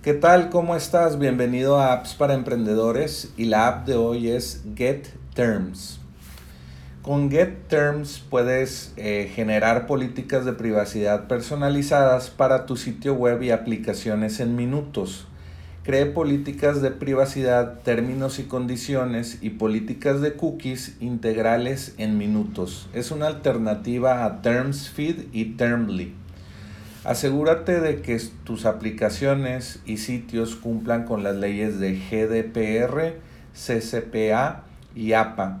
¿Qué 0.00 0.14
tal? 0.14 0.48
¿Cómo 0.48 0.76
estás? 0.76 1.18
Bienvenido 1.18 1.80
a 1.80 1.92
Apps 1.92 2.14
para 2.14 2.34
Emprendedores 2.34 3.32
y 3.36 3.46
la 3.46 3.66
app 3.66 3.86
de 3.88 3.96
hoy 3.96 4.28
es 4.28 4.62
Get 4.76 5.08
Terms. 5.34 5.98
Con 7.02 7.32
Get 7.32 7.66
Terms 7.66 8.20
puedes 8.30 8.92
eh, 8.96 9.28
generar 9.34 9.88
políticas 9.88 10.44
de 10.44 10.52
privacidad 10.52 11.26
personalizadas 11.26 12.30
para 12.30 12.64
tu 12.64 12.76
sitio 12.76 13.14
web 13.14 13.42
y 13.42 13.50
aplicaciones 13.50 14.38
en 14.38 14.54
minutos. 14.54 15.26
Cree 15.82 16.06
políticas 16.06 16.80
de 16.80 16.92
privacidad, 16.92 17.80
términos 17.80 18.38
y 18.38 18.44
condiciones 18.44 19.38
y 19.40 19.50
políticas 19.50 20.20
de 20.20 20.34
cookies 20.34 20.96
integrales 21.00 21.96
en 21.98 22.18
minutos. 22.18 22.88
Es 22.92 23.10
una 23.10 23.26
alternativa 23.26 24.24
a 24.24 24.42
TermsFeed 24.42 25.24
y 25.32 25.56
Termly. 25.56 26.17
Asegúrate 27.04 27.80
de 27.80 28.02
que 28.02 28.20
tus 28.44 28.66
aplicaciones 28.66 29.80
y 29.86 29.98
sitios 29.98 30.56
cumplan 30.56 31.04
con 31.04 31.22
las 31.22 31.36
leyes 31.36 31.78
de 31.78 31.94
GDPR, 31.94 33.20
CCPA 33.54 34.64
y 34.94 35.12
APA. 35.12 35.60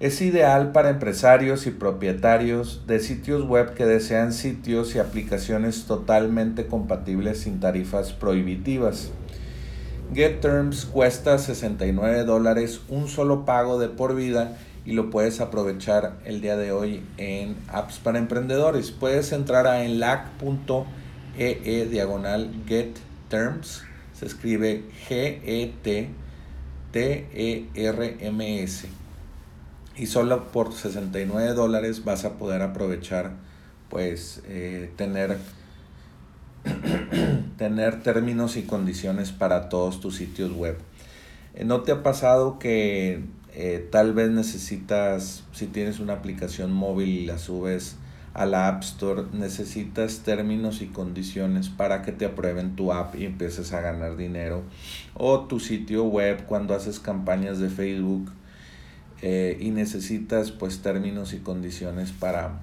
Es 0.00 0.20
ideal 0.20 0.72
para 0.72 0.90
empresarios 0.90 1.68
y 1.68 1.70
propietarios 1.70 2.82
de 2.88 2.98
sitios 2.98 3.46
web 3.46 3.74
que 3.74 3.86
desean 3.86 4.32
sitios 4.32 4.96
y 4.96 4.98
aplicaciones 4.98 5.84
totalmente 5.84 6.66
compatibles 6.66 7.38
sin 7.38 7.60
tarifas 7.60 8.12
prohibitivas. 8.12 9.12
GetTerms 10.12 10.86
cuesta 10.86 11.38
69 11.38 12.24
dólares 12.24 12.80
un 12.88 13.06
solo 13.06 13.44
pago 13.44 13.78
de 13.78 13.88
por 13.88 14.16
vida 14.16 14.58
y 14.84 14.92
lo 14.92 15.10
puedes 15.10 15.40
aprovechar 15.40 16.18
el 16.24 16.40
día 16.40 16.56
de 16.56 16.72
hoy 16.72 17.04
en 17.16 17.56
Apps 17.68 17.98
para 17.98 18.18
Emprendedores. 18.18 18.90
Puedes 18.90 19.30
entrar 19.32 19.66
a 19.66 19.84
enlac.ee 19.84 21.60
e 21.64 21.86
diagonal 21.86 22.50
get 22.66 22.96
terms. 23.28 23.84
Se 24.12 24.26
escribe 24.26 24.84
G-E-T-T-E-R-M-S. 25.08 26.12
Y 29.96 30.06
solo 30.06 30.50
por 30.50 30.72
69 30.72 31.52
dólares 31.54 32.04
vas 32.04 32.24
a 32.24 32.32
poder 32.38 32.62
aprovechar, 32.62 33.32
pues, 33.88 34.42
eh, 34.48 34.90
tener, 34.96 35.38
tener 37.56 38.02
términos 38.02 38.56
y 38.56 38.62
condiciones 38.62 39.30
para 39.32 39.68
todos 39.68 40.00
tus 40.00 40.16
sitios 40.16 40.50
web. 40.52 40.78
Eh, 41.54 41.64
¿No 41.64 41.82
te 41.82 41.92
ha 41.92 42.02
pasado 42.02 42.58
que 42.58 43.22
eh, 43.54 43.86
tal 43.90 44.14
vez 44.14 44.30
necesitas, 44.30 45.44
si 45.52 45.66
tienes 45.66 46.00
una 46.00 46.14
aplicación 46.14 46.72
móvil 46.72 47.08
y 47.08 47.26
la 47.26 47.38
subes 47.38 47.96
a 48.34 48.46
la 48.46 48.68
App 48.68 48.82
Store, 48.82 49.24
necesitas 49.32 50.20
términos 50.20 50.80
y 50.80 50.86
condiciones 50.86 51.68
para 51.68 52.00
que 52.02 52.12
te 52.12 52.24
aprueben 52.24 52.76
tu 52.76 52.92
app 52.92 53.14
y 53.14 53.26
empieces 53.26 53.72
a 53.74 53.82
ganar 53.82 54.16
dinero. 54.16 54.62
O 55.14 55.40
tu 55.40 55.60
sitio 55.60 56.04
web 56.04 56.46
cuando 56.46 56.74
haces 56.74 56.98
campañas 56.98 57.58
de 57.58 57.68
Facebook 57.68 58.30
eh, 59.20 59.58
y 59.60 59.70
necesitas 59.70 60.50
pues 60.50 60.80
términos 60.80 61.34
y 61.34 61.38
condiciones 61.40 62.10
para 62.10 62.60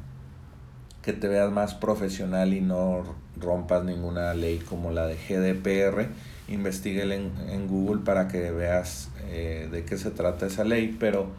que 1.09 1.13
te 1.13 1.27
veas 1.27 1.51
más 1.51 1.73
profesional 1.73 2.53
y 2.53 2.61
no 2.61 3.03
rompas 3.35 3.83
ninguna 3.83 4.35
ley 4.35 4.59
como 4.59 4.91
la 4.91 5.07
de 5.07 5.15
GDPR 5.15 6.07
investigue 6.49 7.01
en, 7.01 7.67
Google 7.67 8.03
para 8.03 8.27
que 8.27 8.51
veas 8.51 9.09
eh, 9.23 9.67
de 9.71 9.85
qué 9.85 9.97
se 9.97 10.11
trata 10.11 10.45
esa 10.45 10.63
ley, 10.63 10.95
pero 10.99 11.31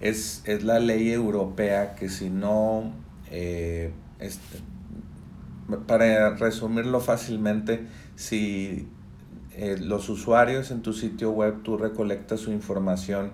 es, 0.00 0.40
es 0.46 0.64
la 0.64 0.78
ley 0.78 1.10
europea 1.10 1.94
que 1.94 2.08
si 2.08 2.30
no, 2.30 2.94
eh, 3.30 3.90
para 5.86 6.30
resumirlo 6.36 7.00
fácilmente, 7.00 7.82
si 8.14 8.88
eh, 9.52 9.76
los 9.78 10.08
usuarios 10.08 10.70
en 10.70 10.80
tu 10.80 10.94
sitio 10.94 11.32
web 11.32 11.62
tú 11.62 11.76
recolectas 11.76 12.40
su 12.40 12.50
información 12.50 13.32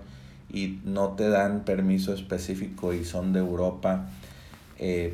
y 0.51 0.81
no 0.83 1.11
te 1.11 1.29
dan 1.29 1.63
permiso 1.63 2.13
específico 2.13 2.93
y 2.93 3.05
son 3.05 3.31
de 3.31 3.39
Europa, 3.39 4.09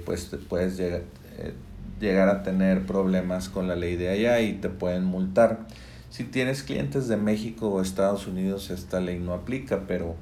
pues 0.06 0.30
te 0.30 0.38
puedes 0.38 0.78
llegar, 0.78 1.04
llegar 2.00 2.30
a 2.30 2.44
tener 2.44 2.86
problemas 2.86 3.50
con 3.50 3.68
la 3.68 3.76
ley 3.76 3.96
de 3.96 4.10
allá 4.10 4.42
y 4.42 4.54
te 4.54 4.70
pueden 4.70 5.04
multar. 5.04 5.68
Si 6.10 6.24
tienes 6.24 6.64
clientes 6.64 7.08
de 7.08 7.18
México 7.18 7.70
o 7.70 7.82
Estados 7.82 8.28
Unidos, 8.28 8.72
esta 8.72 9.00
ley 9.00 9.20
no 9.20 9.34
aplica, 9.34 9.86
pero 9.88 10.16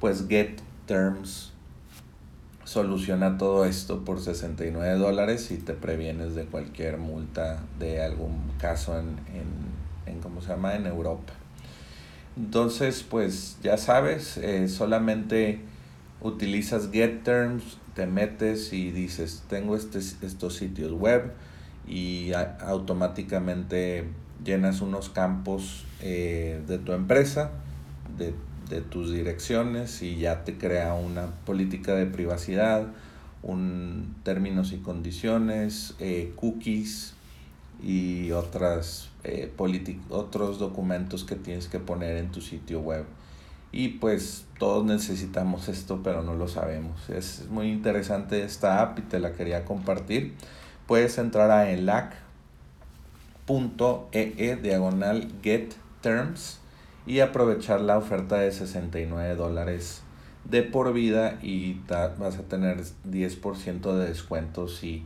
pues 0.00 0.26
Get 0.28 0.60
Terms 0.86 1.52
soluciona 2.64 3.38
todo 3.38 3.64
esto 3.64 4.04
por 4.04 4.20
69 4.20 4.98
dólares 4.98 5.50
y 5.50 5.56
te 5.56 5.72
previenes 5.72 6.34
de 6.34 6.44
cualquier 6.44 6.98
multa 6.98 7.62
de 7.78 8.02
algún 8.02 8.50
caso 8.60 8.98
en, 8.98 9.16
en, 9.32 10.12
en 10.12 10.20
¿cómo 10.20 10.42
se 10.42 10.48
llama? 10.48 10.74
En 10.74 10.86
Europa. 10.86 11.32
Entonces, 12.36 13.04
pues 13.08 13.56
ya 13.62 13.78
sabes, 13.78 14.36
eh, 14.36 14.68
solamente 14.68 15.60
utilizas 16.20 16.90
Get 16.90 17.22
Terms, 17.22 17.78
te 17.94 18.06
metes 18.06 18.72
y 18.72 18.90
dices, 18.90 19.44
tengo 19.48 19.76
este, 19.76 19.98
estos 19.98 20.56
sitios 20.56 20.92
web 20.92 21.32
y 21.86 22.32
automáticamente 22.32 24.04
llenas 24.44 24.80
unos 24.80 25.08
campos 25.08 25.84
eh, 26.00 26.62
de 26.66 26.78
tu 26.78 26.92
empresa, 26.92 27.50
de, 28.16 28.34
tus 28.90 29.10
direcciones 29.10 30.02
y 30.02 30.18
ya 30.18 30.44
te 30.44 30.58
crea 30.58 30.92
una 30.92 31.28
política 31.46 31.94
de 31.94 32.04
privacidad, 32.04 32.86
un 33.42 34.14
términos 34.24 34.72
y 34.72 34.76
condiciones, 34.76 35.94
eh, 36.00 36.34
cookies 36.36 37.14
y 37.82 38.30
otras, 38.32 39.08
eh, 39.24 39.50
otros 40.10 40.58
documentos 40.58 41.24
que 41.24 41.34
tienes 41.34 41.66
que 41.68 41.78
poner 41.78 42.18
en 42.18 42.30
tu 42.30 42.42
sitio 42.42 42.80
web. 42.80 43.06
Y 43.70 43.88
pues 43.88 44.46
todos 44.58 44.84
necesitamos 44.84 45.68
esto, 45.68 46.00
pero 46.02 46.22
no 46.22 46.34
lo 46.34 46.48
sabemos. 46.48 47.08
Es 47.10 47.46
muy 47.50 47.70
interesante 47.70 48.42
esta 48.42 48.80
app 48.82 48.98
y 48.98 49.02
te 49.02 49.20
la 49.20 49.32
quería 49.32 49.64
compartir. 49.64 50.34
Puedes 50.86 51.18
entrar 51.18 51.50
a 51.50 51.70
ELAC.ee 51.70 52.16
e 54.12 54.56
diagonal 54.56 55.28
get 55.42 55.74
terms 56.00 56.60
y 57.06 57.20
aprovechar 57.20 57.80
la 57.80 57.98
oferta 57.98 58.36
de 58.36 58.52
69 58.52 59.34
dólares 59.34 60.02
de 60.44 60.62
por 60.62 60.92
vida 60.92 61.38
y 61.42 61.80
vas 61.88 62.38
a 62.38 62.42
tener 62.42 62.82
10% 63.06 63.94
de 63.94 64.08
descuento 64.08 64.68
si, 64.68 65.04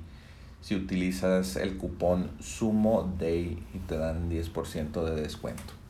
si 0.61 0.77
utilizas 0.77 1.57
el 1.57 1.77
cupón 1.77 2.31
Sumo 2.41 3.13
Day 3.19 3.63
y 3.75 3.79
te 3.79 3.99
dan 3.99 4.31
10% 4.31 5.05
de 5.05 5.21
descuento. 5.21 5.82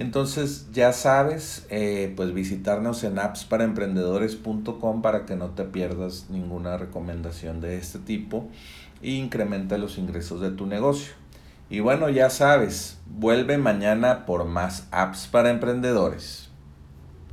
Entonces 0.00 0.68
ya 0.72 0.94
sabes, 0.94 1.66
eh, 1.68 2.14
pues 2.16 2.32
visitarnos 2.32 3.04
en 3.04 3.18
appsparaemprendedores.com 3.18 5.02
para 5.02 5.26
que 5.26 5.36
no 5.36 5.50
te 5.50 5.64
pierdas 5.64 6.30
ninguna 6.30 6.78
recomendación 6.78 7.60
de 7.60 7.76
este 7.76 7.98
tipo 7.98 8.48
e 9.02 9.10
incrementa 9.10 9.76
los 9.76 9.98
ingresos 9.98 10.40
de 10.40 10.52
tu 10.52 10.64
negocio. 10.64 11.12
Y 11.68 11.80
bueno, 11.80 12.08
ya 12.08 12.30
sabes, 12.30 12.96
vuelve 13.04 13.58
mañana 13.58 14.24
por 14.24 14.46
más 14.46 14.88
apps 14.90 15.26
para 15.26 15.50
emprendedores. 15.50 16.49